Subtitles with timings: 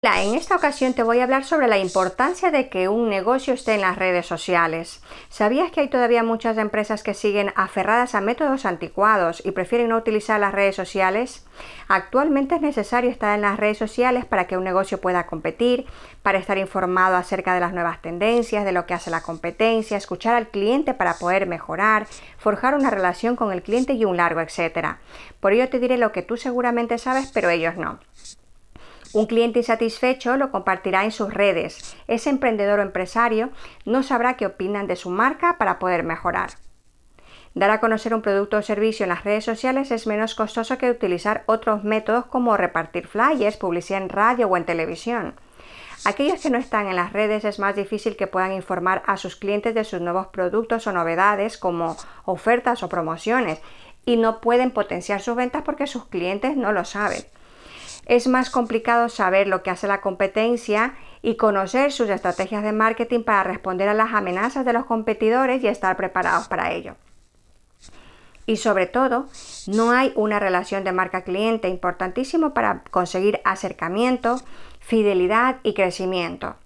[0.00, 3.74] En esta ocasión te voy a hablar sobre la importancia de que un negocio esté
[3.74, 5.02] en las redes sociales.
[5.28, 9.96] ¿Sabías que hay todavía muchas empresas que siguen aferradas a métodos anticuados y prefieren no
[9.96, 11.44] utilizar las redes sociales?
[11.88, 15.84] Actualmente es necesario estar en las redes sociales para que un negocio pueda competir,
[16.22, 20.36] para estar informado acerca de las nuevas tendencias, de lo que hace la competencia, escuchar
[20.36, 22.06] al cliente para poder mejorar,
[22.38, 25.00] forjar una relación con el cliente y un largo etcétera.
[25.40, 27.98] Por ello te diré lo que tú seguramente sabes, pero ellos no.
[29.14, 31.96] Un cliente insatisfecho lo compartirá en sus redes.
[32.08, 33.50] Ese emprendedor o empresario
[33.86, 36.50] no sabrá qué opinan de su marca para poder mejorar.
[37.54, 40.90] Dar a conocer un producto o servicio en las redes sociales es menos costoso que
[40.90, 45.34] utilizar otros métodos como repartir flyers, publicidad en radio o en televisión.
[46.04, 49.36] Aquellos que no están en las redes es más difícil que puedan informar a sus
[49.36, 53.60] clientes de sus nuevos productos o novedades como ofertas o promociones
[54.04, 57.24] y no pueden potenciar sus ventas porque sus clientes no lo saben
[58.08, 63.22] es más complicado saber lo que hace la competencia y conocer sus estrategias de marketing
[63.22, 66.96] para responder a las amenazas de los competidores y estar preparados para ello.
[68.46, 69.26] Y sobre todo,
[69.66, 74.40] no hay una relación de marca cliente importantísimo para conseguir acercamiento,
[74.80, 76.56] fidelidad y crecimiento.